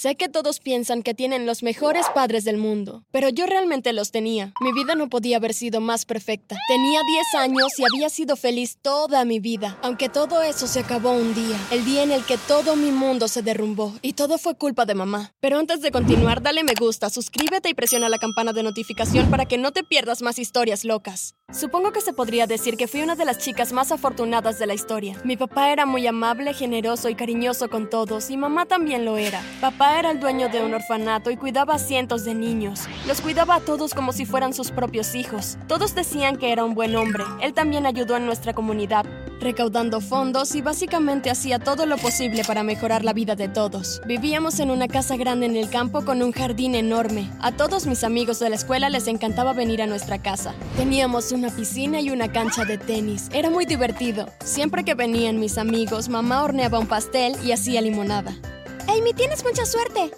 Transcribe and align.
Sé 0.00 0.14
que 0.14 0.30
todos 0.30 0.60
piensan 0.60 1.02
que 1.02 1.12
tienen 1.12 1.44
los 1.44 1.62
mejores 1.62 2.06
padres 2.14 2.44
del 2.44 2.56
mundo, 2.56 3.04
pero 3.10 3.28
yo 3.28 3.44
realmente 3.44 3.92
los 3.92 4.12
tenía. 4.12 4.54
Mi 4.58 4.72
vida 4.72 4.94
no 4.94 5.10
podía 5.10 5.36
haber 5.36 5.52
sido 5.52 5.82
más 5.82 6.06
perfecta. 6.06 6.56
Tenía 6.68 7.00
10 7.34 7.34
años 7.34 7.78
y 7.78 7.82
había 7.84 8.08
sido 8.08 8.36
feliz 8.36 8.78
toda 8.80 9.26
mi 9.26 9.40
vida, 9.40 9.76
aunque 9.82 10.08
todo 10.08 10.40
eso 10.42 10.66
se 10.66 10.80
acabó 10.80 11.12
un 11.12 11.34
día, 11.34 11.58
el 11.70 11.84
día 11.84 12.02
en 12.02 12.12
el 12.12 12.24
que 12.24 12.38
todo 12.38 12.76
mi 12.76 12.92
mundo 12.92 13.28
se 13.28 13.42
derrumbó 13.42 13.92
y 14.00 14.14
todo 14.14 14.38
fue 14.38 14.54
culpa 14.54 14.86
de 14.86 14.94
mamá. 14.94 15.34
Pero 15.38 15.58
antes 15.58 15.82
de 15.82 15.90
continuar, 15.90 16.40
dale 16.40 16.64
me 16.64 16.72
gusta, 16.80 17.10
suscríbete 17.10 17.68
y 17.68 17.74
presiona 17.74 18.08
la 18.08 18.16
campana 18.16 18.54
de 18.54 18.62
notificación 18.62 19.28
para 19.28 19.44
que 19.44 19.58
no 19.58 19.70
te 19.70 19.84
pierdas 19.84 20.22
más 20.22 20.38
historias 20.38 20.86
locas. 20.86 21.34
Supongo 21.52 21.92
que 21.92 22.00
se 22.00 22.12
podría 22.12 22.46
decir 22.46 22.76
que 22.76 22.86
fui 22.86 23.02
una 23.02 23.16
de 23.16 23.24
las 23.24 23.38
chicas 23.38 23.72
más 23.72 23.90
afortunadas 23.90 24.58
de 24.58 24.66
la 24.66 24.74
historia. 24.74 25.20
Mi 25.24 25.36
papá 25.36 25.72
era 25.72 25.84
muy 25.84 26.06
amable, 26.06 26.54
generoso 26.54 27.08
y 27.08 27.16
cariñoso 27.16 27.68
con 27.68 27.90
todos, 27.90 28.30
y 28.30 28.36
mamá 28.36 28.66
también 28.66 29.04
lo 29.04 29.18
era. 29.18 29.42
Papá 29.60 29.89
era 29.98 30.10
el 30.10 30.20
dueño 30.20 30.48
de 30.48 30.62
un 30.62 30.74
orfanato 30.74 31.30
y 31.30 31.36
cuidaba 31.36 31.74
a 31.74 31.78
cientos 31.78 32.24
de 32.24 32.34
niños. 32.34 32.82
Los 33.06 33.20
cuidaba 33.20 33.56
a 33.56 33.60
todos 33.60 33.94
como 33.94 34.12
si 34.12 34.26
fueran 34.26 34.52
sus 34.52 34.70
propios 34.70 35.14
hijos. 35.14 35.58
Todos 35.66 35.94
decían 35.94 36.36
que 36.36 36.52
era 36.52 36.64
un 36.64 36.74
buen 36.74 36.94
hombre. 36.96 37.24
Él 37.40 37.54
también 37.54 37.86
ayudó 37.86 38.16
en 38.16 38.26
nuestra 38.26 38.52
comunidad, 38.52 39.06
recaudando 39.40 40.00
fondos 40.00 40.54
y 40.54 40.60
básicamente 40.60 41.30
hacía 41.30 41.58
todo 41.58 41.86
lo 41.86 41.96
posible 41.96 42.44
para 42.44 42.62
mejorar 42.62 43.04
la 43.04 43.12
vida 43.12 43.34
de 43.34 43.48
todos. 43.48 44.00
Vivíamos 44.06 44.60
en 44.60 44.70
una 44.70 44.86
casa 44.86 45.16
grande 45.16 45.46
en 45.46 45.56
el 45.56 45.70
campo 45.70 46.04
con 46.04 46.22
un 46.22 46.32
jardín 46.32 46.74
enorme. 46.74 47.30
A 47.40 47.52
todos 47.52 47.86
mis 47.86 48.04
amigos 48.04 48.38
de 48.38 48.50
la 48.50 48.56
escuela 48.56 48.90
les 48.90 49.08
encantaba 49.08 49.52
venir 49.52 49.82
a 49.82 49.86
nuestra 49.86 50.18
casa. 50.18 50.54
Teníamos 50.76 51.32
una 51.32 51.50
piscina 51.50 52.00
y 52.00 52.10
una 52.10 52.30
cancha 52.30 52.64
de 52.64 52.78
tenis. 52.78 53.28
Era 53.32 53.50
muy 53.50 53.66
divertido. 53.66 54.26
Siempre 54.44 54.84
que 54.84 54.94
venían 54.94 55.40
mis 55.40 55.58
amigos, 55.58 56.08
mamá 56.08 56.42
horneaba 56.42 56.78
un 56.78 56.86
pastel 56.86 57.36
y 57.44 57.52
hacía 57.52 57.80
limonada. 57.80 58.34
Amy, 58.88 59.12
tienes 59.14 59.44
mucha 59.44 59.64
suerte. 59.66 60.10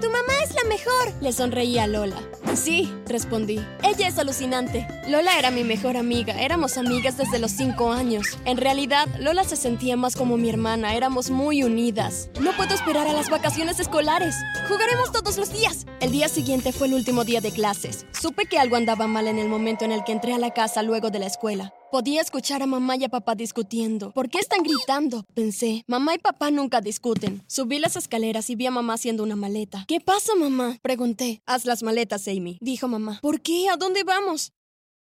Tu 0.00 0.08
mamá 0.10 0.32
es 0.44 0.54
la 0.54 0.64
mejor. 0.68 1.12
Le 1.20 1.32
sonreía 1.32 1.86
Lola. 1.86 2.20
Sí, 2.54 2.92
respondí. 3.06 3.60
Ella 3.82 4.08
es 4.08 4.18
alucinante. 4.18 4.86
Lola 5.08 5.38
era 5.38 5.50
mi 5.50 5.64
mejor 5.64 5.96
amiga. 5.96 6.40
Éramos 6.40 6.78
amigas 6.78 7.16
desde 7.16 7.38
los 7.38 7.50
cinco 7.50 7.92
años. 7.92 8.38
En 8.44 8.58
realidad, 8.58 9.08
Lola 9.18 9.42
se 9.42 9.56
sentía 9.56 9.96
más 9.96 10.14
como 10.14 10.36
mi 10.36 10.48
hermana. 10.48 10.94
Éramos 10.94 11.30
muy 11.30 11.64
unidas. 11.64 12.30
No 12.40 12.52
puedo 12.52 12.74
esperar 12.74 13.08
a 13.08 13.12
las 13.12 13.28
vacaciones 13.28 13.80
escolares. 13.80 14.36
Jugaremos 14.68 15.10
todos 15.10 15.36
los 15.36 15.52
días. 15.52 15.86
El 16.00 16.12
día 16.12 16.28
siguiente 16.28 16.72
fue 16.72 16.86
el 16.86 16.94
último 16.94 17.24
día 17.24 17.40
de 17.40 17.50
clases. 17.50 18.06
Supe 18.12 18.46
que 18.46 18.58
algo 18.58 18.76
andaba 18.76 19.08
mal 19.08 19.26
en 19.26 19.38
el 19.38 19.48
momento 19.48 19.84
en 19.84 19.92
el 19.92 20.04
que 20.04 20.12
entré 20.12 20.32
a 20.32 20.38
la 20.38 20.52
casa 20.52 20.82
luego 20.82 21.10
de 21.10 21.18
la 21.18 21.26
escuela. 21.26 21.74
Podía 21.90 22.20
escuchar 22.20 22.62
a 22.62 22.66
mamá 22.66 22.96
y 22.96 23.04
a 23.04 23.08
papá 23.08 23.34
discutiendo. 23.34 24.12
¿Por 24.12 24.28
qué 24.28 24.38
están 24.38 24.62
gritando? 24.62 25.24
Pensé. 25.32 25.84
Mamá 25.86 26.14
y 26.14 26.18
papá 26.18 26.50
nunca 26.50 26.82
discuten. 26.82 27.42
Subí 27.46 27.78
las 27.78 27.96
escaleras 27.96 28.50
y 28.50 28.56
vi 28.56 28.66
a 28.66 28.70
mamá 28.70 28.92
haciendo 28.94 29.22
una 29.22 29.36
maleta. 29.36 29.86
¿Qué 29.88 29.98
pasa, 29.98 30.34
mamá? 30.34 30.76
Pregunté. 30.82 31.40
Haz 31.46 31.64
las 31.64 31.82
maletas, 31.82 32.28
Amy, 32.28 32.58
dijo 32.60 32.88
mamá. 32.88 33.20
¿Por 33.22 33.40
qué? 33.40 33.70
¿A 33.70 33.78
dónde 33.78 34.04
vamos? 34.04 34.52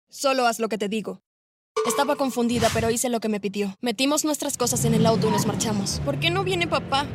Solo 0.08 0.46
haz 0.46 0.60
lo 0.60 0.68
que 0.68 0.78
te 0.78 0.88
digo. 0.88 1.22
Estaba 1.88 2.14
confundida, 2.14 2.70
pero 2.72 2.88
hice 2.90 3.08
lo 3.08 3.18
que 3.18 3.28
me 3.28 3.40
pidió. 3.40 3.74
Metimos 3.80 4.24
nuestras 4.24 4.56
cosas 4.56 4.84
en 4.84 4.94
el 4.94 5.06
auto 5.06 5.26
y 5.26 5.30
nos 5.32 5.44
marchamos. 5.44 6.00
¿Por 6.04 6.20
qué 6.20 6.30
no 6.30 6.44
viene 6.44 6.68
papá? 6.68 7.06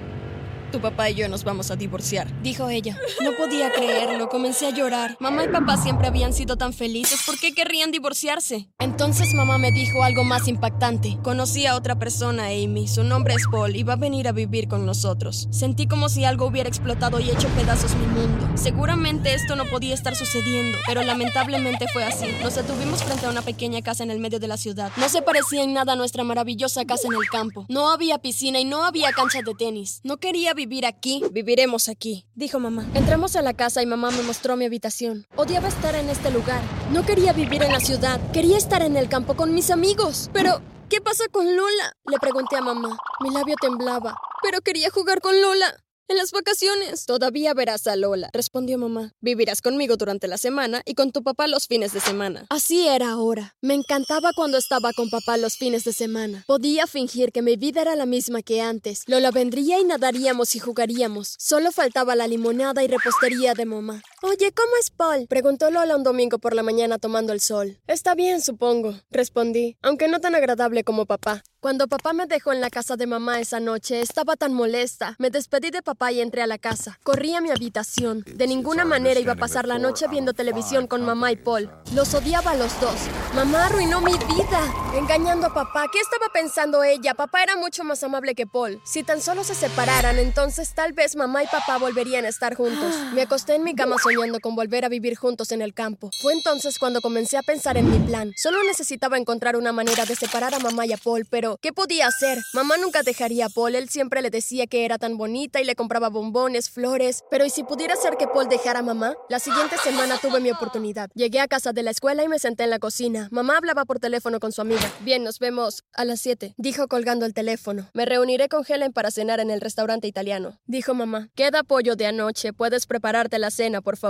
Tu 0.72 0.80
papá 0.80 1.10
y 1.10 1.16
yo 1.16 1.28
nos 1.28 1.44
vamos 1.44 1.70
a 1.70 1.76
divorciar, 1.76 2.28
dijo 2.42 2.70
ella. 2.70 2.98
No 3.22 3.36
podía 3.36 3.74
creerlo, 3.74 4.30
comencé 4.30 4.68
a 4.68 4.70
llorar. 4.70 5.18
Mamá 5.20 5.44
y 5.44 5.50
papá 5.50 5.76
siempre 5.76 6.08
habían 6.08 6.34
sido 6.34 6.56
tan 6.56 6.72
felices, 6.72 7.20
¿por 7.26 7.38
qué 7.38 7.54
querrían 7.54 7.92
divorciarse? 7.92 8.70
Entonces 8.80 9.34
mamá 9.34 9.58
me 9.58 9.74
dijo 9.74 10.02
algo 10.02 10.24
más 10.24 10.48
impactante. 10.48 11.18
Conocí 11.24 11.66
a 11.66 11.76
otra 11.76 12.00
persona, 12.00 12.46
Amy, 12.46 12.88
su 12.88 13.04
nombre 13.04 13.34
es 13.34 13.44
Paul 13.52 13.76
y 13.76 13.84
va 13.84 13.94
a 13.94 13.98
venir 13.98 14.30
a 14.30 14.32
vivir 14.32 14.70
con 14.70 14.86
nosotros. 14.86 15.50
Sentí 15.52 15.88
como 15.88 16.08
si 16.08 16.24
algo 16.24 16.46
hubiera 16.46 16.70
explotado 16.70 17.20
y 17.20 17.30
hecho 17.30 17.50
pedazos 17.50 17.94
mi 17.96 18.06
mundo. 18.06 18.50
Seguramente 18.56 19.34
esto 19.34 19.58
no 19.58 19.66
podía 19.66 19.94
estar 19.94 20.16
sucediendo, 20.16 20.78
pero 20.88 21.04
lamentablemente 21.04 21.86
fue 21.92 22.06
así. 22.06 22.28
Nos 22.42 22.56
detuvimos 22.56 23.04
frente 23.04 23.26
a 23.26 23.30
una 23.30 23.42
pequeña 23.42 23.82
casa 23.82 24.04
en 24.04 24.12
el 24.12 24.20
medio 24.20 24.40
de 24.40 24.48
la 24.48 24.56
ciudad. 24.56 24.90
No 24.96 25.10
se 25.10 25.22
parecía 25.22 25.64
en 25.64 25.74
nada 25.74 25.94
a 25.94 25.96
nuestra 25.98 26.24
maravillosa 26.24 26.86
casa 26.86 27.10
en 27.10 27.14
el 27.16 27.28
campo. 27.30 27.66
No 27.68 27.92
había 27.92 28.20
piscina 28.20 28.60
y 28.60 28.64
no 28.64 28.86
había 28.86 29.12
cancha 29.12 29.42
de 29.42 29.54
tenis. 29.54 30.00
No 30.04 30.16
quería 30.16 30.54
vivir 30.54 30.61
aquí, 30.88 31.24
viviremos 31.32 31.90
aquí, 31.90 32.26
dijo 32.36 32.60
mamá. 32.60 32.86
Entramos 32.94 33.36
a 33.36 33.42
la 33.42 33.54
casa 33.54 33.82
y 33.82 33.86
mamá 33.86 34.12
me 34.12 34.22
mostró 34.24 34.56
mi 34.56 34.66
habitación. 34.66 35.26
Odiaba 35.36 35.68
estar 35.68 35.96
en 35.96 36.10
este 36.10 36.32
lugar. 36.32 36.62
No 36.92 37.06
quería 37.06 37.34
vivir 37.34 37.64
en 37.64 37.72
la 37.72 37.80
ciudad, 37.80 38.20
quería 38.32 38.58
estar 38.58 38.82
en 38.82 38.96
el 38.96 39.10
campo 39.10 39.36
con 39.36 39.54
mis 39.54 39.72
amigos. 39.72 40.30
Pero, 40.34 40.62
¿qué 40.90 41.02
pasa 41.02 41.26
con 41.32 41.56
Lola? 41.56 41.94
Le 42.10 42.18
pregunté 42.20 42.58
a 42.58 42.62
mamá. 42.62 42.98
Mi 43.22 43.32
labio 43.32 43.56
temblaba, 43.60 44.16
pero 44.44 44.62
quería 44.62 44.90
jugar 44.90 45.20
con 45.22 45.42
Lola. 45.42 45.76
En 46.12 46.18
las 46.18 46.34
vacaciones. 46.34 47.06
Todavía 47.06 47.54
verás 47.54 47.88
a 47.88 47.96
Lola, 47.96 48.30
respondió 48.34 48.78
mamá. 48.78 49.14
Vivirás 49.22 49.62
conmigo 49.62 49.96
durante 49.96 50.28
la 50.28 50.38
semana 50.38 50.82
y 50.84 50.94
con 50.94 51.14
tu 51.14 51.24
papá 51.24 51.48
los 51.48 51.70
fines 51.70 51.94
de 51.94 52.02
semana. 52.02 52.48
Así 52.50 52.86
era 52.86 53.12
ahora. 53.12 53.56
Me 53.62 53.76
encantaba 53.76 54.32
cuando 54.36 54.58
estaba 54.58 54.92
con 54.92 55.10
papá 55.10 55.38
los 55.38 55.56
fines 55.56 55.86
de 55.86 55.94
semana. 55.94 56.44
Podía 56.48 56.86
fingir 56.86 57.32
que 57.32 57.42
mi 57.42 57.56
vida 57.56 57.84
era 57.84 57.96
la 57.96 58.06
misma 58.06 58.42
que 58.42 58.60
antes. 58.60 59.04
Lola 59.08 59.32
vendría 59.32 59.80
y 59.80 59.86
nadaríamos 59.86 60.54
y 60.54 60.60
jugaríamos. 60.60 61.36
Solo 61.40 61.72
faltaba 61.72 62.14
la 62.18 62.28
limonada 62.28 62.84
y 62.84 62.88
repostería 62.88 63.54
de 63.54 63.64
mamá. 63.64 64.04
Oye, 64.24 64.52
¿cómo 64.52 64.70
es 64.80 64.92
Paul? 64.92 65.26
Preguntó 65.28 65.72
Lola 65.72 65.96
un 65.96 66.04
domingo 66.04 66.38
por 66.38 66.54
la 66.54 66.62
mañana 66.62 67.00
tomando 67.00 67.34
el 67.34 67.42
sol. 67.42 67.80
Está 67.88 68.14
bien, 68.14 68.40
supongo, 68.40 68.94
respondí, 69.10 69.78
aunque 69.82 70.08
no 70.08 70.20
tan 70.20 70.36
agradable 70.36 70.84
como 70.84 71.08
papá. 71.08 71.42
Cuando 71.60 71.88
papá 71.88 72.14
me 72.14 72.26
dejó 72.26 72.52
en 72.52 72.60
la 72.60 72.72
casa 72.72 72.96
de 72.96 73.06
mamá 73.06 73.40
esa 73.40 73.60
noche, 73.60 74.02
estaba 74.02 74.36
tan 74.36 74.52
molesta. 74.52 75.16
Me 75.20 75.30
despedí 75.30 75.70
de 75.70 75.84
papá 75.84 76.12
y 76.12 76.20
entré 76.20 76.42
a 76.42 76.48
la 76.48 76.58
casa. 76.58 77.00
Corrí 77.04 77.36
a 77.36 77.42
mi 77.42 77.52
habitación. 77.52 78.24
De 78.26 78.48
ninguna 78.48 78.84
manera 78.84 79.20
iba 79.20 79.34
a 79.34 79.36
pasar 79.36 79.68
la 79.68 79.78
noche 79.78 80.08
viendo 80.08 80.34
televisión 80.34 80.88
con 80.88 81.06
mamá 81.06 81.32
y 81.32 81.36
Paul. 81.36 81.70
Los 81.94 82.16
odiaba 82.16 82.52
a 82.52 82.56
los 82.56 82.80
dos. 82.82 82.96
Mamá 83.36 83.68
arruinó 83.68 84.02
mi 84.02 84.14
vida. 84.14 84.74
Engañando 84.96 85.48
a 85.48 85.54
papá. 85.54 85.86
¿Qué 85.92 86.00
estaba 86.00 86.34
pensando 86.34 86.84
ella? 86.84 87.14
Papá 87.14 87.44
era 87.44 87.56
mucho 87.58 87.84
más 87.84 88.04
amable 88.04 88.34
que 88.34 88.48
Paul. 88.48 88.82
Si 88.84 89.04
tan 89.04 89.22
solo 89.22 89.44
se 89.44 89.54
separaran, 89.54 90.18
entonces 90.18 90.74
tal 90.74 90.94
vez 90.94 91.16
mamá 91.16 91.44
y 91.44 91.48
papá 91.48 91.78
volverían 91.78 92.26
a 92.26 92.30
estar 92.30 92.56
juntos. 92.56 92.96
Me 93.14 93.22
acosté 93.22 93.54
en 93.54 93.64
mi 93.64 93.76
cama 93.76 93.98
soñando 94.02 94.11
con 94.42 94.56
volver 94.56 94.84
a 94.84 94.90
vivir 94.90 95.16
juntos 95.16 95.52
en 95.52 95.62
el 95.62 95.74
campo. 95.74 96.10
Fue 96.22 96.34
entonces 96.34 96.78
cuando 96.80 97.02
comencé 97.02 97.38
a 97.38 97.42
pensar 97.42 97.78
en 97.78 97.90
mi 97.90 97.98
plan. 98.08 98.34
Solo 98.36 98.64
necesitaba 98.64 99.18
encontrar 99.18 99.56
una 99.56 99.72
manera 99.72 100.06
de 100.06 100.16
separar 100.16 100.54
a 100.54 100.60
mamá 100.60 100.86
y 100.86 100.92
a 100.92 100.98
Paul, 100.98 101.26
pero 101.30 101.58
¿qué 101.62 101.72
podía 101.72 102.08
hacer? 102.08 102.38
Mamá 102.54 102.78
nunca 102.78 103.04
dejaría 103.04 103.46
a 103.46 103.50
Paul. 103.50 103.76
Él 103.76 103.90
siempre 103.90 104.22
le 104.22 104.30
decía 104.30 104.68
que 104.68 104.86
era 104.86 104.98
tan 104.98 105.18
bonita 105.18 105.62
y 105.62 105.64
le 105.64 105.76
compraba 105.76 106.10
bombones, 106.10 106.70
flores. 106.70 107.24
Pero 107.32 107.46
¿y 107.46 107.50
si 107.50 107.64
pudiera 107.64 107.96
ser 107.96 108.18
que 108.18 108.28
Paul 108.28 108.50
dejara 108.50 108.80
a 108.80 108.84
mamá? 108.84 109.16
La 109.30 109.40
siguiente 109.40 109.78
semana 109.78 110.18
tuve 110.22 110.40
mi 110.42 110.52
oportunidad. 110.52 111.10
Llegué 111.16 111.40
a 111.40 111.48
casa 111.48 111.72
de 111.72 111.84
la 111.84 111.92
escuela 111.92 112.24
y 112.24 112.28
me 112.28 112.40
senté 112.40 112.66
en 112.66 112.70
la 112.70 112.80
cocina. 112.80 113.30
Mamá 113.32 113.58
hablaba 113.58 113.86
por 113.86 114.00
teléfono 114.00 114.40
con 114.40 114.52
su 114.52 114.62
amiga. 114.62 114.92
Bien, 115.02 115.24
nos 115.24 115.40
vemos 115.40 115.84
a 115.94 116.06
las 116.06 116.20
7, 116.22 116.56
dijo 116.58 116.88
colgando 116.88 117.26
el 117.26 117.34
teléfono. 117.34 117.90
Me 117.94 118.06
reuniré 118.06 118.50
con 118.50 118.66
Helen 118.68 118.92
para 118.92 119.10
cenar 119.10 119.40
en 119.40 119.52
el 119.52 119.62
restaurante 119.62 120.08
italiano, 120.08 120.60
dijo 120.66 120.94
mamá. 120.94 121.30
Queda 121.34 121.64
pollo 121.64 121.96
de 121.96 122.08
anoche. 122.08 122.52
Puedes 122.54 122.86
prepararte 122.86 123.40
la 123.40 123.52
cena, 123.52 123.82
por 123.82 123.96
favor. 123.96 124.01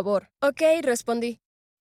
Ok, 0.41 0.61
respondí. 0.83 1.41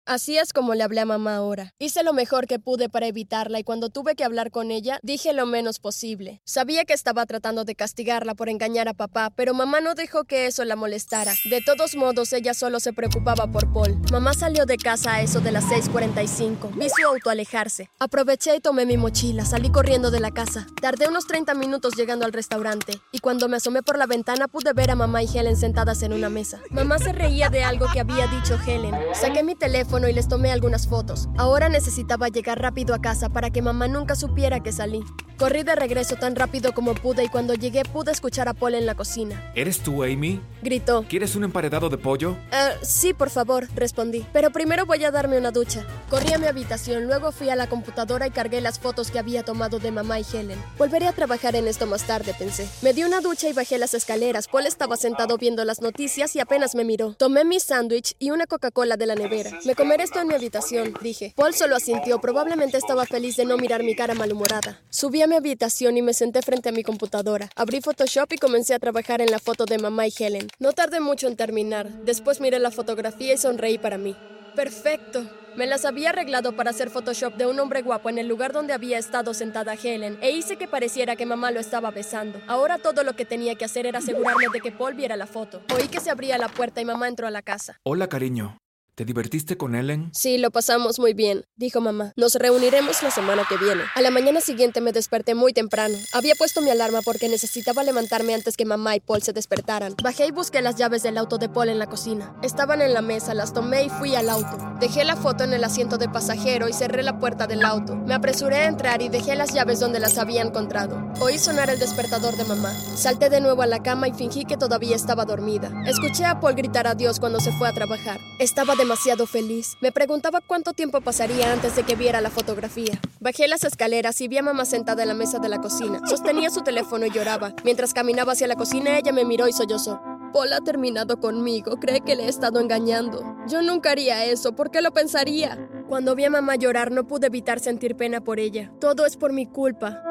Así 0.10 0.40
es 0.40 0.54
como 0.54 0.74
le 0.74 0.82
hablé 0.82 1.02
a 1.02 1.06
mamá 1.06 1.36
ahora. 1.36 1.76
Hice 1.78 2.02
lo 2.02 2.14
mejor 2.14 2.48
que 2.48 2.58
pude 2.58 2.90
para 2.90 3.06
evitarla 3.06 3.60
y 3.60 3.64
cuando 3.64 3.90
tuve 3.90 4.16
que 4.16 4.24
hablar 4.24 4.50
con 4.50 4.72
ella, 4.72 4.98
dije 5.04 5.34
lo 5.34 5.46
menos 5.46 5.78
posible. 5.78 6.42
Sabía 6.46 6.84
que 6.84 6.94
estaba 6.94 7.28
tratando 7.28 7.64
de 7.64 7.76
castigarla 7.76 8.34
por 8.34 8.50
engañar 8.50 8.88
a 8.88 8.96
papá, 8.96 9.30
pero 9.30 9.54
mamá 9.54 9.82
no 9.82 9.94
dejó 9.94 10.24
que 10.24 10.48
eso 10.48 10.66
la 10.66 10.76
molestara. 10.76 11.36
De 11.48 11.62
todos 11.62 11.96
modos, 11.96 12.34
ella 12.34 12.56
solo 12.56 12.80
se 12.80 12.92
preocupaba 12.92 13.52
por 13.52 13.72
Paul. 13.72 14.02
Mamá 14.12 14.34
salió 14.34 14.66
de 14.66 14.78
casa 14.78 15.14
a 15.14 15.22
eso 15.22 15.42
de 15.42 15.52
las 15.52 15.66
6:45. 15.66 16.72
Vi 16.76 16.90
su 16.90 17.06
auto 17.06 17.30
alejarse. 17.30 17.92
Aproveché 18.00 18.56
y 18.56 18.62
tomé 18.62 18.88
mi 18.88 18.98
mochila. 18.98 19.46
Salí 19.46 19.70
corriendo 19.70 20.10
de 20.10 20.22
la 20.22 20.32
casa. 20.32 20.66
Tardé 20.82 21.08
unos 21.08 21.28
30 21.28 21.54
minutos 21.54 21.94
llegando 21.96 22.26
al 22.26 22.34
restaurante 22.34 22.94
y 23.12 23.20
cuando 23.20 23.48
me 23.48 23.58
asomé 23.58 23.84
por 23.84 24.00
la 24.00 24.08
ventana 24.08 24.48
pude 24.48 24.74
ver 24.74 24.90
a 24.90 24.96
mamá 24.96 25.22
y 25.22 25.28
Helen 25.28 25.56
sentadas 25.56 26.02
en 26.02 26.14
una 26.14 26.30
mesa. 26.30 26.60
Mamá 26.72 26.98
se 26.98 27.14
reía 27.14 27.50
de 27.50 27.64
algo 27.64 27.86
que 27.94 28.00
había 28.00 28.26
dicho 28.26 28.58
Helen. 28.66 28.96
Saqué 29.14 29.44
mi 29.44 29.54
teléfono 29.54 29.99
y 30.08 30.14
les 30.14 30.28
tomé 30.28 30.52
algunas 30.52 30.88
fotos. 30.88 31.28
Ahora 31.38 31.68
necesitaba 31.68 32.30
llegar 32.30 32.62
rápido 32.62 32.94
a 32.94 33.02
casa 33.02 33.30
para 33.30 33.50
que 33.50 33.62
mamá 33.62 33.88
nunca 33.88 34.16
supiera 34.16 34.62
que 34.62 34.72
salí. 34.72 35.04
Corrí 35.40 35.64
de 35.64 35.74
regreso 35.74 36.18
tan 36.18 36.36
rápido 36.36 36.74
como 36.74 36.94
pude 36.96 37.24
y 37.24 37.30
cuando 37.30 37.54
llegué 37.54 37.84
pude 37.86 38.12
escuchar 38.12 38.50
a 38.50 38.54
Paul 38.54 38.76
en 38.76 38.86
la 38.86 38.94
cocina. 38.96 39.52
¿Eres 39.56 39.80
tú, 39.80 40.04
Amy? 40.04 40.42
Gritó. 40.62 41.06
¿Quieres 41.08 41.34
un 41.38 41.46
emparedado 41.46 41.88
de 41.90 41.98
pollo? 41.98 42.36
"Ah, 42.52 42.72
sí, 42.82 43.14
por 43.14 43.30
favor, 43.30 43.66
respondí. 43.74 44.26
Pero 44.34 44.50
primero 44.50 44.86
voy 44.86 45.02
a 45.06 45.12
darme 45.12 45.38
una 45.38 45.52
ducha. 45.52 45.86
Corrí 46.10 46.34
a 46.34 46.38
mi 46.40 46.48
habitación, 46.48 47.06
luego 47.08 47.32
fui 47.32 47.50
a 47.50 47.56
la 47.56 47.68
computadora 47.68 48.28
y 48.28 48.32
cargué 48.32 48.60
las 48.60 48.80
fotos 48.80 49.12
que 49.12 49.20
había 49.20 49.44
tomado 49.44 49.80
de 49.80 49.92
mamá 49.92 50.20
y 50.20 50.26
Helen. 50.34 50.62
Volveré 50.78 51.08
a 51.08 51.14
trabajar 51.14 51.56
en 51.56 51.70
esto 51.70 51.88
más 51.88 52.04
tarde, 52.06 52.36
pensé. 52.38 52.68
Me 52.82 52.92
di 52.92 53.06
una 53.06 53.22
ducha 53.22 53.48
y 53.48 53.54
bajé 53.54 53.78
las 53.78 53.94
escaleras. 53.94 54.50
Paul 54.50 54.66
estaba 54.66 54.98
sentado 54.98 55.38
viendo 55.38 55.64
las 55.64 55.80
noticias 55.82 56.36
y 56.36 56.42
apenas 56.42 56.76
me 56.76 56.84
miró. 56.84 57.14
Tomé 57.14 57.46
mi 57.46 57.62
sándwich 57.62 58.14
y 58.20 58.32
una 58.32 58.46
Coca-Cola 58.46 58.98
de 58.98 59.06
la 59.06 59.16
nevera. 59.16 59.52
Me 59.64 59.74
comeré 59.76 60.04
esto 60.04 60.20
en 60.20 60.28
mi 60.28 60.34
habitación, 60.34 60.94
dije. 61.02 61.34
Paul 61.38 61.54
solo 61.54 61.78
asintió, 61.78 62.20
probablemente 62.20 62.78
estaba 62.78 63.06
feliz 63.06 63.38
de 63.38 63.46
no 63.46 63.56
mirar 63.56 63.84
mi 63.84 63.96
cara 63.96 64.14
malhumorada. 64.16 64.82
Subí 64.90 65.22
a 65.22 65.29
mi 65.30 65.36
habitación 65.36 65.96
y 65.96 66.02
me 66.02 66.14
senté 66.14 66.42
frente 66.42 66.70
a 66.70 66.72
mi 66.72 66.84
computadora. 66.84 67.50
Abrí 67.56 67.80
Photoshop 67.80 68.34
y 68.34 68.38
comencé 68.38 68.74
a 68.74 68.80
trabajar 68.80 69.22
en 69.22 69.32
la 69.32 69.40
foto 69.40 69.66
de 69.66 69.78
mamá 69.78 70.08
y 70.08 70.14
Helen. 70.18 70.50
No 70.60 70.74
tardé 70.74 71.00
mucho 71.00 71.28
en 71.28 71.38
terminar. 71.38 71.88
Después 72.04 72.42
miré 72.42 72.60
la 72.60 72.72
fotografía 72.72 73.34
y 73.34 73.38
sonreí 73.38 73.78
para 73.78 73.98
mí. 73.98 74.16
Perfecto. 74.56 75.24
Me 75.56 75.68
las 75.68 75.86
había 75.86 76.10
arreglado 76.10 76.56
para 76.56 76.72
hacer 76.72 76.90
Photoshop 76.90 77.36
de 77.36 77.46
un 77.46 77.60
hombre 77.60 77.82
guapo 77.82 78.10
en 78.10 78.18
el 78.18 78.28
lugar 78.28 78.54
donde 78.54 78.74
había 78.74 78.98
estado 78.98 79.34
sentada 79.34 79.74
Helen 79.74 80.18
e 80.22 80.32
hice 80.32 80.58
que 80.58 80.68
pareciera 80.68 81.16
que 81.16 81.26
mamá 81.26 81.52
lo 81.52 81.60
estaba 81.60 81.92
besando. 81.92 82.42
Ahora 82.48 82.78
todo 82.78 83.04
lo 83.04 83.16
que 83.16 83.26
tenía 83.26 83.56
que 83.56 83.66
hacer 83.66 83.86
era 83.86 84.00
asegurarme 84.00 84.46
de 84.52 84.62
que 84.62 84.72
Paul 84.72 84.96
viera 84.96 85.16
la 85.16 85.28
foto. 85.28 85.62
Oí 85.76 85.88
que 85.88 86.00
se 86.00 86.10
abría 86.10 86.38
la 86.38 86.50
puerta 86.50 86.82
y 86.82 86.86
mamá 86.86 87.08
entró 87.08 87.28
a 87.28 87.32
la 87.32 87.42
casa. 87.42 87.78
Hola, 87.84 88.08
cariño. 88.08 88.58
¿Te 89.00 89.06
divertiste 89.06 89.56
con 89.56 89.76
Ellen? 89.76 90.12
Sí, 90.14 90.38
lo 90.38 90.52
pasamos 90.52 91.00
muy 91.00 91.14
bien, 91.14 91.46
dijo 91.56 91.80
mamá. 91.80 92.12
Nos 92.18 92.36
reuniremos 92.36 93.02
la 93.02 93.12
semana 93.12 93.46
que 93.48 93.56
viene. 93.56 93.84
A 93.96 94.02
la 94.02 94.12
mañana 94.12 94.42
siguiente 94.42 94.82
me 94.82 94.92
desperté 94.92 95.36
muy 95.36 95.54
temprano. 95.54 95.98
Había 96.12 96.36
puesto 96.36 96.60
mi 96.60 96.70
alarma 96.70 97.02
porque 97.02 97.30
necesitaba 97.30 97.86
levantarme 97.86 98.34
antes 98.34 98.58
que 98.58 98.66
mamá 98.66 98.98
y 98.98 99.00
Paul 99.00 99.22
se 99.22 99.32
despertaran. 99.32 99.96
Bajé 100.04 100.26
y 100.26 100.32
busqué 100.32 100.62
las 100.62 100.76
llaves 100.76 101.02
del 101.02 101.18
auto 101.18 101.38
de 101.38 101.48
Paul 101.48 101.70
en 101.70 101.80
la 101.80 101.88
cocina. 101.88 102.36
Estaban 102.44 102.82
en 102.82 102.94
la 102.94 103.02
mesa, 103.02 103.34
las 103.34 103.54
tomé 103.54 103.86
y 103.86 103.90
fui 103.90 104.16
al 104.16 104.28
auto. 104.28 104.58
Dejé 104.82 105.06
la 105.06 105.16
foto 105.16 105.46
en 105.46 105.54
el 105.54 105.64
asiento 105.64 105.98
de 105.98 106.10
pasajero 106.10 106.68
y 106.68 106.74
cerré 106.74 107.02
la 107.02 107.20
puerta 107.20 107.48
del 107.48 107.64
auto. 107.64 107.96
Me 107.96 108.14
apresuré 108.14 108.58
a 108.58 108.68
entrar 108.68 109.02
y 109.02 109.08
dejé 109.08 109.38
las 109.38 109.54
llaves 109.54 109.80
donde 109.80 110.02
las 110.02 110.18
había 110.18 110.42
encontrado. 110.42 111.02
Oí 111.22 111.40
sonar 111.40 111.70
el 111.70 111.80
despertador 111.80 112.36
de 112.36 112.44
mamá. 112.44 112.74
Salté 112.98 113.30
de 113.30 113.40
nuevo 113.40 113.62
a 113.62 113.66
la 113.66 113.82
cama 113.82 114.10
y 114.10 114.14
fingí 114.14 114.44
que 114.44 114.58
todavía 114.58 114.98
estaba 114.98 115.24
dormida. 115.24 115.72
Escuché 115.86 116.26
a 116.26 116.42
Paul 116.42 116.56
gritar 116.56 116.86
adiós 116.86 117.22
cuando 117.22 117.40
se 117.40 117.54
fue 117.54 117.70
a 117.70 117.74
trabajar. 117.74 118.20
Estaba 118.40 118.76
demasiado 118.90 119.28
feliz. 119.28 119.78
Me 119.82 119.92
preguntaba 119.92 120.42
cuánto 120.42 120.74
tiempo 120.74 121.00
pasaría 121.00 121.54
antes 121.54 121.76
de 121.76 121.84
que 121.84 121.96
viera 121.96 122.22
la 122.22 122.32
fotografía. 122.32 123.00
Bajé 123.20 123.48
las 123.48 123.64
escaleras 123.64 124.20
y 124.20 124.28
vi 124.28 124.40
a 124.40 124.42
mamá 124.42 124.66
sentada 124.66 125.04
en 125.04 125.10
la 125.10 125.14
mesa 125.14 125.38
de 125.38 125.48
la 125.48 125.60
cocina. 125.60 126.02
Sostenía 126.08 126.50
su 126.50 126.62
teléfono 126.62 127.06
y 127.06 127.12
lloraba. 127.12 127.54
Mientras 127.64 127.94
caminaba 127.94 128.32
hacia 128.32 128.48
la 128.48 128.56
cocina, 128.56 128.98
ella 128.98 129.12
me 129.12 129.26
miró 129.26 129.48
y 129.48 129.54
sollozó. 129.54 130.02
Paul 130.34 130.54
ha 130.54 130.62
terminado 130.62 131.20
conmigo, 131.20 131.80
cree 131.80 132.02
que 132.02 132.16
le 132.16 132.24
he 132.26 132.30
estado 132.30 132.60
engañando. 132.60 133.22
Yo 133.48 133.62
nunca 133.62 133.92
haría 133.92 134.26
eso, 134.26 134.54
¿por 134.54 134.72
qué 134.72 134.82
lo 134.82 134.92
pensaría? 134.92 135.70
Cuando 135.88 136.16
vi 136.16 136.26
a 136.26 136.32
mamá 136.32 136.56
llorar 136.56 136.92
no 136.92 137.06
pude 137.06 137.28
evitar 137.28 137.60
sentir 137.60 137.96
pena 137.96 138.22
por 138.22 138.40
ella. 138.40 138.72
Todo 138.82 139.06
es 139.06 139.18
por 139.18 139.34
mi 139.34 139.46
culpa. 139.46 140.02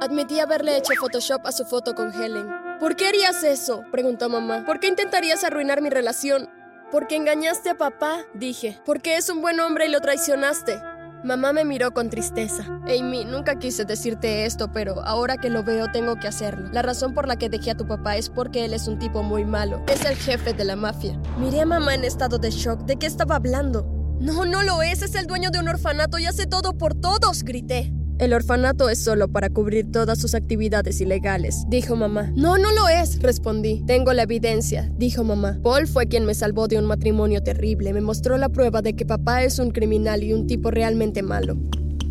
Admití 0.00 0.38
haberle 0.38 0.76
hecho 0.76 0.92
Photoshop 0.94 1.44
a 1.44 1.50
su 1.50 1.64
foto 1.64 1.96
con 1.96 2.12
Helen. 2.12 2.46
¿Por 2.78 2.94
qué 2.94 3.08
harías 3.08 3.42
eso? 3.42 3.82
preguntó 3.90 4.28
mamá. 4.28 4.64
¿Por 4.64 4.78
qué 4.78 4.86
intentarías 4.86 5.42
arruinar 5.42 5.82
mi 5.82 5.90
relación? 5.90 6.48
Porque 6.90 7.16
engañaste 7.16 7.68
a 7.68 7.76
papá, 7.76 8.24
dije. 8.32 8.80
Porque 8.86 9.16
es 9.16 9.28
un 9.28 9.42
buen 9.42 9.60
hombre 9.60 9.86
y 9.86 9.90
lo 9.90 10.00
traicionaste. 10.00 10.80
Mamá 11.22 11.52
me 11.52 11.64
miró 11.64 11.92
con 11.92 12.08
tristeza. 12.08 12.64
Amy, 12.84 13.24
nunca 13.26 13.58
quise 13.58 13.84
decirte 13.84 14.46
esto, 14.46 14.72
pero 14.72 15.02
ahora 15.02 15.36
que 15.36 15.50
lo 15.50 15.64
veo 15.64 15.88
tengo 15.92 16.16
que 16.16 16.28
hacerlo. 16.28 16.70
La 16.72 16.80
razón 16.80 17.12
por 17.12 17.28
la 17.28 17.36
que 17.36 17.50
dejé 17.50 17.72
a 17.72 17.76
tu 17.76 17.86
papá 17.86 18.16
es 18.16 18.30
porque 18.30 18.64
él 18.64 18.72
es 18.72 18.88
un 18.88 18.98
tipo 18.98 19.22
muy 19.22 19.44
malo. 19.44 19.82
Es 19.88 20.04
el 20.06 20.16
jefe 20.16 20.54
de 20.54 20.64
la 20.64 20.76
mafia. 20.76 21.20
Miré 21.38 21.60
a 21.60 21.66
mamá 21.66 21.94
en 21.94 22.04
estado 22.04 22.38
de 22.38 22.50
shock. 22.50 22.80
¿De 22.86 22.96
qué 22.96 23.06
estaba 23.06 23.36
hablando? 23.36 23.82
No, 24.20 24.46
no 24.46 24.62
lo 24.62 24.80
es. 24.80 25.02
Es 25.02 25.14
el 25.14 25.26
dueño 25.26 25.50
de 25.50 25.58
un 25.58 25.68
orfanato 25.68 26.18
y 26.18 26.24
hace 26.24 26.46
todo 26.46 26.78
por 26.78 26.94
todos, 26.94 27.42
grité. 27.42 27.92
El 28.18 28.32
orfanato 28.32 28.88
es 28.88 28.98
solo 28.98 29.28
para 29.28 29.48
cubrir 29.48 29.92
todas 29.92 30.18
sus 30.18 30.34
actividades 30.34 31.00
ilegales, 31.00 31.64
dijo 31.68 31.94
mamá. 31.94 32.32
No, 32.34 32.58
no 32.58 32.72
lo 32.72 32.88
es, 32.88 33.22
respondí. 33.22 33.84
Tengo 33.86 34.12
la 34.12 34.24
evidencia, 34.24 34.90
dijo 34.96 35.22
mamá. 35.22 35.60
Paul 35.62 35.86
fue 35.86 36.06
quien 36.08 36.24
me 36.24 36.34
salvó 36.34 36.66
de 36.66 36.78
un 36.78 36.86
matrimonio 36.86 37.44
terrible. 37.44 37.92
Me 37.92 38.00
mostró 38.00 38.36
la 38.36 38.48
prueba 38.48 38.82
de 38.82 38.94
que 38.94 39.06
papá 39.06 39.44
es 39.44 39.60
un 39.60 39.70
criminal 39.70 40.24
y 40.24 40.32
un 40.32 40.48
tipo 40.48 40.72
realmente 40.72 41.22
malo. 41.22 41.56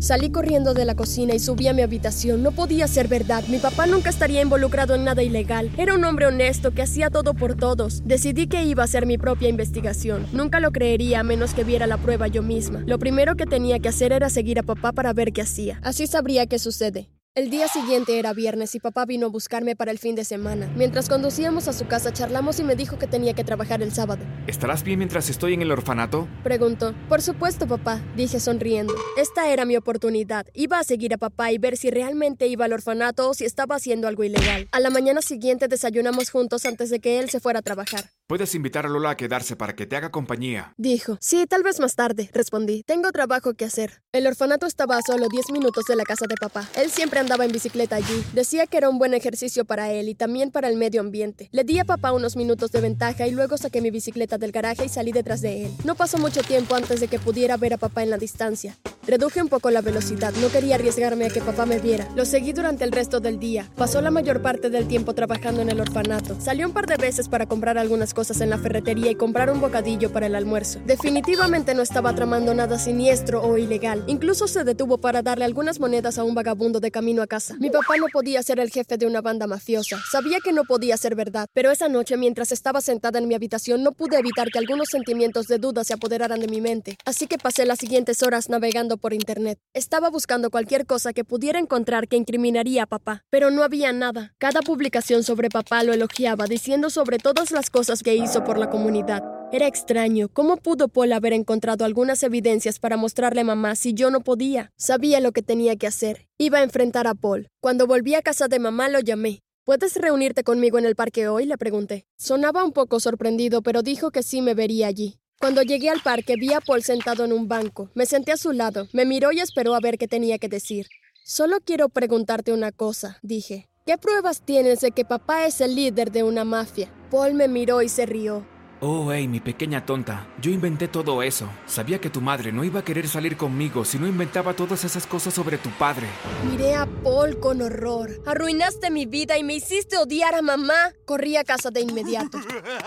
Salí 0.00 0.30
corriendo 0.30 0.74
de 0.74 0.84
la 0.84 0.94
cocina 0.94 1.34
y 1.34 1.40
subí 1.40 1.66
a 1.66 1.72
mi 1.72 1.82
habitación. 1.82 2.42
No 2.42 2.52
podía 2.52 2.86
ser 2.86 3.08
verdad. 3.08 3.42
Mi 3.48 3.58
papá 3.58 3.86
nunca 3.86 4.10
estaría 4.10 4.40
involucrado 4.40 4.94
en 4.94 5.04
nada 5.04 5.24
ilegal. 5.24 5.70
Era 5.76 5.94
un 5.94 6.04
hombre 6.04 6.26
honesto 6.26 6.70
que 6.70 6.82
hacía 6.82 7.10
todo 7.10 7.34
por 7.34 7.56
todos. 7.56 8.02
Decidí 8.04 8.46
que 8.46 8.64
iba 8.64 8.82
a 8.82 8.84
hacer 8.84 9.06
mi 9.06 9.18
propia 9.18 9.48
investigación. 9.48 10.26
Nunca 10.32 10.60
lo 10.60 10.70
creería 10.70 11.20
a 11.20 11.24
menos 11.24 11.52
que 11.52 11.64
viera 11.64 11.88
la 11.88 11.98
prueba 11.98 12.28
yo 12.28 12.44
misma. 12.44 12.84
Lo 12.86 13.00
primero 13.00 13.34
que 13.34 13.46
tenía 13.46 13.80
que 13.80 13.88
hacer 13.88 14.12
era 14.12 14.30
seguir 14.30 14.60
a 14.60 14.62
papá 14.62 14.92
para 14.92 15.12
ver 15.12 15.32
qué 15.32 15.42
hacía. 15.42 15.80
Así 15.82 16.06
sabría 16.06 16.46
qué 16.46 16.60
sucede. 16.60 17.08
El 17.38 17.50
día 17.50 17.68
siguiente 17.68 18.18
era 18.18 18.32
viernes 18.32 18.74
y 18.74 18.80
papá 18.80 19.04
vino 19.04 19.26
a 19.26 19.28
buscarme 19.28 19.76
para 19.76 19.92
el 19.92 20.00
fin 20.00 20.16
de 20.16 20.24
semana. 20.24 20.68
Mientras 20.74 21.08
conducíamos 21.08 21.68
a 21.68 21.72
su 21.72 21.86
casa 21.86 22.12
charlamos 22.12 22.58
y 22.58 22.64
me 22.64 22.74
dijo 22.74 22.98
que 22.98 23.06
tenía 23.06 23.32
que 23.32 23.44
trabajar 23.44 23.80
el 23.80 23.92
sábado. 23.92 24.24
¿Estarás 24.48 24.82
bien 24.82 24.98
mientras 24.98 25.30
estoy 25.30 25.54
en 25.54 25.62
el 25.62 25.70
orfanato? 25.70 26.26
Preguntó. 26.42 26.96
Por 27.08 27.22
supuesto, 27.22 27.68
papá, 27.68 28.02
dije 28.16 28.40
sonriendo. 28.40 28.92
Esta 29.16 29.52
era 29.52 29.64
mi 29.66 29.76
oportunidad. 29.76 30.46
Iba 30.52 30.80
a 30.80 30.84
seguir 30.84 31.14
a 31.14 31.18
papá 31.18 31.52
y 31.52 31.58
ver 31.58 31.76
si 31.76 31.92
realmente 31.92 32.48
iba 32.48 32.64
al 32.64 32.72
orfanato 32.72 33.30
o 33.30 33.34
si 33.34 33.44
estaba 33.44 33.76
haciendo 33.76 34.08
algo 34.08 34.24
ilegal. 34.24 34.66
A 34.72 34.80
la 34.80 34.90
mañana 34.90 35.22
siguiente 35.22 35.68
desayunamos 35.68 36.30
juntos 36.30 36.66
antes 36.66 36.90
de 36.90 36.98
que 36.98 37.20
él 37.20 37.30
se 37.30 37.38
fuera 37.38 37.60
a 37.60 37.62
trabajar. 37.62 38.10
Puedes 38.28 38.54
invitar 38.54 38.84
a 38.84 38.90
Lola 38.90 39.08
a 39.08 39.16
quedarse 39.16 39.56
para 39.56 39.74
que 39.74 39.86
te 39.86 39.96
haga 39.96 40.10
compañía. 40.10 40.74
Dijo. 40.76 41.16
Sí, 41.18 41.46
tal 41.46 41.62
vez 41.62 41.80
más 41.80 41.94
tarde, 41.94 42.28
respondí. 42.34 42.82
Tengo 42.82 43.10
trabajo 43.10 43.54
que 43.54 43.64
hacer. 43.64 44.02
El 44.12 44.26
orfanato 44.26 44.66
estaba 44.66 44.98
a 44.98 45.00
solo 45.00 45.28
10 45.30 45.50
minutos 45.50 45.86
de 45.86 45.96
la 45.96 46.04
casa 46.04 46.26
de 46.28 46.34
papá. 46.38 46.68
Él 46.76 46.90
siempre 46.90 47.20
andaba 47.20 47.46
en 47.46 47.52
bicicleta 47.52 47.96
allí. 47.96 48.22
Decía 48.34 48.66
que 48.66 48.76
era 48.76 48.90
un 48.90 48.98
buen 48.98 49.14
ejercicio 49.14 49.64
para 49.64 49.92
él 49.92 50.10
y 50.10 50.14
también 50.14 50.50
para 50.50 50.68
el 50.68 50.76
medio 50.76 51.00
ambiente. 51.00 51.48
Le 51.52 51.64
di 51.64 51.78
a 51.78 51.86
papá 51.86 52.12
unos 52.12 52.36
minutos 52.36 52.70
de 52.70 52.82
ventaja 52.82 53.26
y 53.26 53.30
luego 53.30 53.56
saqué 53.56 53.80
mi 53.80 53.90
bicicleta 53.90 54.36
del 54.36 54.52
garaje 54.52 54.84
y 54.84 54.90
salí 54.90 55.10
detrás 55.10 55.40
de 55.40 55.64
él. 55.64 55.72
No 55.86 55.94
pasó 55.94 56.18
mucho 56.18 56.42
tiempo 56.42 56.74
antes 56.74 57.00
de 57.00 57.08
que 57.08 57.18
pudiera 57.18 57.56
ver 57.56 57.72
a 57.72 57.78
papá 57.78 58.02
en 58.02 58.10
la 58.10 58.18
distancia. 58.18 58.76
Reduje 59.08 59.40
un 59.40 59.48
poco 59.48 59.70
la 59.70 59.80
velocidad, 59.80 60.34
no 60.34 60.50
quería 60.50 60.74
arriesgarme 60.74 61.24
a 61.24 61.30
que 61.30 61.40
papá 61.40 61.64
me 61.64 61.78
viera. 61.78 62.06
Lo 62.14 62.26
seguí 62.26 62.52
durante 62.52 62.84
el 62.84 62.92
resto 62.92 63.20
del 63.20 63.38
día. 63.38 63.66
Pasó 63.74 64.02
la 64.02 64.10
mayor 64.10 64.42
parte 64.42 64.68
del 64.68 64.86
tiempo 64.86 65.14
trabajando 65.14 65.62
en 65.62 65.70
el 65.70 65.80
orfanato. 65.80 66.38
Salió 66.38 66.66
un 66.66 66.74
par 66.74 66.86
de 66.86 66.98
veces 66.98 67.26
para 67.26 67.46
comprar 67.46 67.78
algunas 67.78 68.12
cosas 68.12 68.42
en 68.42 68.50
la 68.50 68.58
ferretería 68.58 69.10
y 69.10 69.14
comprar 69.14 69.50
un 69.50 69.62
bocadillo 69.62 70.12
para 70.12 70.26
el 70.26 70.34
almuerzo. 70.34 70.78
Definitivamente 70.84 71.74
no 71.74 71.80
estaba 71.80 72.14
tramando 72.14 72.52
nada 72.52 72.78
siniestro 72.78 73.42
o 73.42 73.56
ilegal. 73.56 74.04
Incluso 74.08 74.46
se 74.46 74.62
detuvo 74.62 74.98
para 74.98 75.22
darle 75.22 75.46
algunas 75.46 75.80
monedas 75.80 76.18
a 76.18 76.24
un 76.24 76.34
vagabundo 76.34 76.78
de 76.78 76.90
camino 76.90 77.22
a 77.22 77.26
casa. 77.26 77.56
Mi 77.58 77.70
papá 77.70 77.96
no 77.96 78.08
podía 78.12 78.42
ser 78.42 78.60
el 78.60 78.68
jefe 78.68 78.98
de 78.98 79.06
una 79.06 79.22
banda 79.22 79.46
mafiosa. 79.46 79.96
Sabía 80.12 80.40
que 80.44 80.52
no 80.52 80.64
podía 80.64 80.98
ser 80.98 81.14
verdad, 81.14 81.48
pero 81.54 81.70
esa 81.70 81.88
noche 81.88 82.18
mientras 82.18 82.52
estaba 82.52 82.82
sentada 82.82 83.18
en 83.18 83.26
mi 83.26 83.34
habitación 83.34 83.82
no 83.82 83.92
pude 83.92 84.18
evitar 84.18 84.50
que 84.50 84.58
algunos 84.58 84.88
sentimientos 84.90 85.46
de 85.46 85.56
duda 85.56 85.82
se 85.82 85.94
apoderaran 85.94 86.40
de 86.40 86.48
mi 86.48 86.60
mente. 86.60 86.98
Así 87.06 87.26
que 87.26 87.38
pasé 87.38 87.64
las 87.64 87.78
siguientes 87.78 88.22
horas 88.22 88.50
navegando 88.50 88.97
por 88.98 89.14
internet. 89.14 89.58
Estaba 89.72 90.10
buscando 90.10 90.50
cualquier 90.50 90.86
cosa 90.86 91.12
que 91.12 91.24
pudiera 91.24 91.58
encontrar 91.58 92.08
que 92.08 92.16
incriminaría 92.16 92.82
a 92.82 92.86
papá, 92.86 93.24
pero 93.30 93.50
no 93.50 93.62
había 93.62 93.92
nada. 93.92 94.34
Cada 94.38 94.60
publicación 94.60 95.22
sobre 95.22 95.48
papá 95.48 95.82
lo 95.82 95.92
elogiaba, 95.92 96.46
diciendo 96.46 96.90
sobre 96.90 97.18
todas 97.18 97.50
las 97.50 97.70
cosas 97.70 98.02
que 98.02 98.14
hizo 98.14 98.44
por 98.44 98.58
la 98.58 98.70
comunidad. 98.70 99.22
Era 99.50 99.66
extraño. 99.66 100.28
¿Cómo 100.28 100.58
pudo 100.58 100.88
Paul 100.88 101.12
haber 101.12 101.32
encontrado 101.32 101.86
algunas 101.86 102.22
evidencias 102.22 102.78
para 102.78 102.98
mostrarle 102.98 103.40
a 103.40 103.44
mamá 103.44 103.76
si 103.76 103.94
yo 103.94 104.10
no 104.10 104.20
podía? 104.20 104.72
Sabía 104.76 105.20
lo 105.20 105.32
que 105.32 105.42
tenía 105.42 105.76
que 105.76 105.86
hacer. 105.86 106.28
Iba 106.36 106.58
a 106.58 106.62
enfrentar 106.62 107.06
a 107.06 107.14
Paul. 107.14 107.48
Cuando 107.60 107.86
volví 107.86 108.14
a 108.14 108.22
casa 108.22 108.48
de 108.48 108.58
mamá 108.58 108.90
lo 108.90 109.00
llamé. 109.00 109.40
¿Puedes 109.64 109.96
reunirte 109.96 110.44
conmigo 110.44 110.78
en 110.78 110.86
el 110.86 110.96
parque 110.96 111.28
hoy? 111.28 111.46
le 111.46 111.56
pregunté. 111.58 112.06
Sonaba 112.18 112.64
un 112.64 112.72
poco 112.72 113.00
sorprendido, 113.00 113.62
pero 113.62 113.82
dijo 113.82 114.10
que 114.10 114.22
sí 114.22 114.42
me 114.42 114.54
vería 114.54 114.86
allí. 114.86 115.18
Cuando 115.40 115.62
llegué 115.62 115.88
al 115.88 116.00
parque 116.00 116.34
vi 116.34 116.52
a 116.52 116.60
Paul 116.60 116.82
sentado 116.82 117.24
en 117.24 117.32
un 117.32 117.46
banco. 117.46 117.90
Me 117.94 118.06
senté 118.06 118.32
a 118.32 118.36
su 118.36 118.50
lado, 118.50 118.88
me 118.92 119.04
miró 119.04 119.30
y 119.30 119.38
esperó 119.38 119.76
a 119.76 119.80
ver 119.80 119.96
qué 119.96 120.08
tenía 120.08 120.38
que 120.38 120.48
decir. 120.48 120.88
Solo 121.22 121.58
quiero 121.64 121.88
preguntarte 121.88 122.52
una 122.52 122.72
cosa, 122.72 123.18
dije. 123.22 123.68
¿Qué 123.86 123.96
pruebas 123.98 124.42
tienes 124.42 124.80
de 124.80 124.90
que 124.90 125.04
papá 125.04 125.46
es 125.46 125.60
el 125.60 125.76
líder 125.76 126.10
de 126.10 126.24
una 126.24 126.44
mafia? 126.44 126.90
Paul 127.10 127.34
me 127.34 127.46
miró 127.46 127.82
y 127.82 127.88
se 127.88 128.04
rió. 128.04 128.44
Oh, 128.80 129.12
hey, 129.12 129.26
mi 129.26 129.40
pequeña 129.40 129.84
tonta. 129.84 130.26
Yo 130.40 130.50
inventé 130.50 130.86
todo 130.86 131.22
eso. 131.22 131.48
Sabía 131.66 132.00
que 132.00 132.10
tu 132.10 132.20
madre 132.20 132.52
no 132.52 132.64
iba 132.64 132.80
a 132.80 132.84
querer 132.84 133.08
salir 133.08 133.36
conmigo 133.36 133.84
si 133.84 133.98
no 133.98 134.06
inventaba 134.06 134.54
todas 134.54 134.84
esas 134.84 135.06
cosas 135.06 135.34
sobre 135.34 135.58
tu 135.58 135.70
padre. 135.70 136.06
Miré 136.50 136.74
a 136.74 136.86
Paul 137.02 137.38
con 137.40 137.62
horror. 137.62 138.20
Arruinaste 138.26 138.90
mi 138.90 139.06
vida 139.06 139.38
y 139.38 139.44
me 139.44 139.54
hiciste 139.54 139.96
odiar 139.96 140.34
a 140.34 140.42
mamá. 140.42 140.92
Corrí 141.04 141.36
a 141.36 141.44
casa 141.44 141.70
de 141.70 141.80
inmediato. 141.80 142.38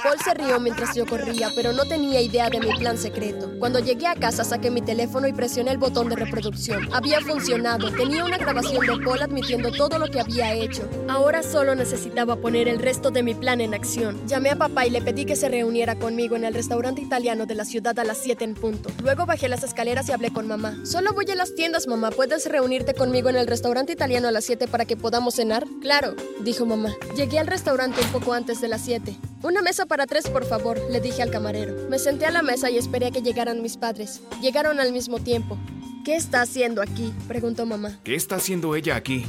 Paul 0.03 0.17
se 0.23 0.33
rió 0.33 0.59
mientras 0.59 0.95
yo 0.95 1.05
corría, 1.05 1.49
pero 1.55 1.73
no 1.73 1.85
tenía 1.85 2.21
idea 2.21 2.49
de 2.49 2.59
mi 2.59 2.71
plan 2.77 2.97
secreto. 2.97 3.51
Cuando 3.59 3.79
llegué 3.79 4.07
a 4.07 4.15
casa 4.15 4.43
saqué 4.43 4.69
mi 4.69 4.81
teléfono 4.81 5.27
y 5.27 5.33
presioné 5.33 5.71
el 5.71 5.77
botón 5.77 6.09
de 6.09 6.15
reproducción. 6.15 6.87
Había 6.93 7.21
funcionado. 7.21 7.91
Tenía 7.91 8.25
una 8.25 8.37
grabación 8.37 8.85
de 8.85 9.03
Paul 9.03 9.21
admitiendo 9.21 9.71
todo 9.71 9.97
lo 9.97 10.07
que 10.07 10.19
había 10.19 10.53
hecho. 10.53 10.87
Ahora 11.07 11.43
solo 11.43 11.75
necesitaba 11.75 12.35
poner 12.35 12.67
el 12.67 12.79
resto 12.79 13.11
de 13.11 13.23
mi 13.23 13.33
plan 13.33 13.61
en 13.61 13.73
acción. 13.73 14.27
Llamé 14.27 14.51
a 14.51 14.55
papá 14.55 14.85
y 14.85 14.89
le 14.89 15.01
pedí 15.01 15.25
que 15.25 15.35
se 15.35 15.49
reuniera 15.49 15.95
conmigo 15.97 16.35
en 16.35 16.45
el 16.45 16.53
restaurante 16.53 17.01
italiano 17.01 17.45
de 17.45 17.55
la 17.55 17.65
ciudad 17.65 17.97
a 17.97 18.03
las 18.03 18.17
7 18.19 18.43
en 18.43 18.53
punto. 18.53 18.89
Luego 19.01 19.25
bajé 19.25 19.49
las 19.49 19.63
escaleras 19.63 20.09
y 20.09 20.11
hablé 20.11 20.31
con 20.31 20.47
mamá. 20.47 20.79
Solo 20.83 21.13
voy 21.13 21.25
a 21.31 21.35
las 21.35 21.55
tiendas, 21.55 21.87
mamá. 21.87 22.11
¿Puedes 22.11 22.45
reunirte 22.45 22.93
conmigo 22.93 23.29
en 23.29 23.35
el 23.35 23.47
restaurante 23.47 23.93
italiano 24.01 24.29
a 24.29 24.31
las 24.31 24.45
7 24.45 24.67
para 24.67 24.85
que 24.85 24.97
podamos 24.97 25.35
cenar? 25.35 25.63
Claro, 25.79 26.15
dijo 26.39 26.65
mamá. 26.65 26.95
Llegué 27.15 27.37
al 27.37 27.45
restaurante 27.45 28.01
un 28.01 28.07
poco 28.07 28.33
antes 28.33 28.59
de 28.59 28.67
las 28.67 28.81
7. 28.81 29.15
Una 29.43 29.61
mesa 29.61 29.85
para 29.85 30.07
tres, 30.07 30.27
por 30.27 30.43
favor, 30.43 30.79
le 30.89 30.99
dije 30.99 31.21
al 31.21 31.29
camarero. 31.29 31.87
Me 31.87 31.99
senté 31.99 32.25
a 32.25 32.31
la 32.31 32.41
mesa 32.41 32.71
y 32.71 32.79
esperé 32.79 33.05
a 33.05 33.11
que 33.11 33.21
llegaran 33.21 33.61
mis 33.61 33.77
padres. 33.77 34.21
Llegaron 34.41 34.79
al 34.79 34.91
mismo 34.91 35.19
tiempo. 35.19 35.55
¿Qué 36.03 36.15
está 36.15 36.41
haciendo 36.41 36.81
aquí? 36.81 37.13
preguntó 37.27 37.67
mamá. 37.67 37.99
¿Qué 38.03 38.15
está 38.15 38.37
haciendo 38.37 38.75
ella 38.75 38.95
aquí? 38.95 39.23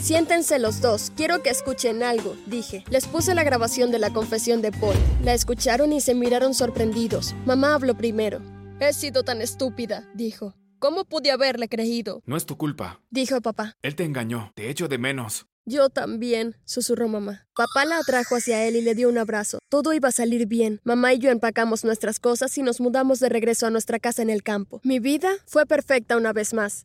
Siéntense 0.00 0.60
los 0.60 0.80
dos, 0.80 1.10
quiero 1.16 1.42
que 1.42 1.50
escuchen 1.50 2.04
algo, 2.04 2.36
dije. 2.46 2.84
Les 2.90 3.08
puse 3.08 3.34
la 3.34 3.42
grabación 3.42 3.90
de 3.90 3.98
la 3.98 4.12
confesión 4.12 4.62
de 4.62 4.70
Paul. 4.70 4.94
La 5.24 5.34
escucharon 5.34 5.92
y 5.92 6.00
se 6.00 6.14
miraron 6.14 6.54
sorprendidos. 6.54 7.34
Mamá 7.44 7.74
habló 7.74 7.96
primero. 7.96 8.40
He 8.78 8.92
sido 8.92 9.24
tan 9.24 9.42
estúpida, 9.42 10.08
dijo. 10.14 10.54
¿Cómo 10.84 11.06
pude 11.06 11.30
haberle 11.30 11.66
creído? 11.66 12.22
No 12.26 12.36
es 12.36 12.44
tu 12.44 12.58
culpa, 12.58 13.00
dijo 13.08 13.40
papá. 13.40 13.74
Él 13.80 13.96
te 13.96 14.04
engañó, 14.04 14.52
te 14.54 14.68
echo 14.68 14.86
de 14.86 14.98
menos. 14.98 15.46
Yo 15.64 15.88
también, 15.88 16.56
susurró 16.66 17.08
mamá. 17.08 17.46
Papá 17.56 17.86
la 17.86 17.96
atrajo 17.96 18.36
hacia 18.36 18.66
él 18.66 18.76
y 18.76 18.82
le 18.82 18.94
dio 18.94 19.08
un 19.08 19.16
abrazo. 19.16 19.60
Todo 19.70 19.94
iba 19.94 20.10
a 20.10 20.12
salir 20.12 20.46
bien. 20.46 20.82
Mamá 20.84 21.14
y 21.14 21.20
yo 21.20 21.30
empacamos 21.30 21.84
nuestras 21.84 22.20
cosas 22.20 22.58
y 22.58 22.62
nos 22.62 22.82
mudamos 22.82 23.18
de 23.18 23.30
regreso 23.30 23.66
a 23.66 23.70
nuestra 23.70 23.98
casa 23.98 24.20
en 24.20 24.28
el 24.28 24.42
campo. 24.42 24.82
Mi 24.84 24.98
vida 24.98 25.30
fue 25.46 25.64
perfecta 25.64 26.18
una 26.18 26.34
vez 26.34 26.52
más. 26.52 26.84